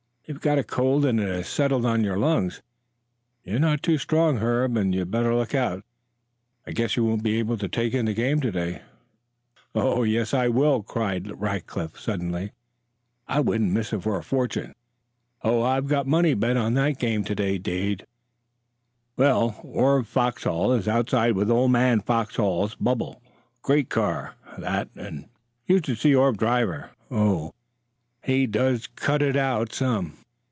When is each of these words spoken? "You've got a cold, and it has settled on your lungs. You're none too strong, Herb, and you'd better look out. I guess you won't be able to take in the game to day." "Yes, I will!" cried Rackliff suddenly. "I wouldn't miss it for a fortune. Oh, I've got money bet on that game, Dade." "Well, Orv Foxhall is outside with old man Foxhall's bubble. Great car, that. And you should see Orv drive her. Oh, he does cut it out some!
"You've 0.27 0.39
got 0.39 0.57
a 0.59 0.63
cold, 0.63 1.03
and 1.03 1.19
it 1.19 1.27
has 1.27 1.49
settled 1.49 1.85
on 1.85 2.05
your 2.05 2.15
lungs. 2.15 2.61
You're 3.43 3.59
none 3.59 3.79
too 3.79 3.97
strong, 3.97 4.37
Herb, 4.37 4.77
and 4.77 4.95
you'd 4.95 5.11
better 5.11 5.35
look 5.35 5.53
out. 5.53 5.83
I 6.65 6.71
guess 6.71 6.95
you 6.95 7.03
won't 7.03 7.21
be 7.21 7.37
able 7.37 7.57
to 7.57 7.67
take 7.67 7.93
in 7.93 8.05
the 8.05 8.13
game 8.13 8.39
to 8.39 8.51
day." 8.51 8.81
"Yes, 9.75 10.33
I 10.33 10.47
will!" 10.47 10.83
cried 10.83 11.25
Rackliff 11.37 11.99
suddenly. 11.99 12.53
"I 13.27 13.41
wouldn't 13.41 13.73
miss 13.73 13.91
it 13.91 14.03
for 14.03 14.17
a 14.17 14.23
fortune. 14.23 14.73
Oh, 15.41 15.63
I've 15.63 15.87
got 15.87 16.07
money 16.07 16.33
bet 16.33 16.55
on 16.55 16.75
that 16.75 16.97
game, 16.97 17.23
Dade." 17.23 18.05
"Well, 19.17 19.59
Orv 19.65 20.05
Foxhall 20.05 20.71
is 20.71 20.87
outside 20.87 21.33
with 21.35 21.51
old 21.51 21.71
man 21.71 21.99
Foxhall's 21.99 22.75
bubble. 22.75 23.21
Great 23.63 23.89
car, 23.89 24.35
that. 24.57 24.87
And 24.95 25.25
you 25.67 25.81
should 25.83 25.97
see 25.97 26.13
Orv 26.13 26.37
drive 26.37 26.69
her. 26.69 26.91
Oh, 27.09 27.53
he 28.23 28.47
does 28.47 28.87
cut 28.87 29.21
it 29.21 29.35
out 29.35 29.73
some! 29.73 30.13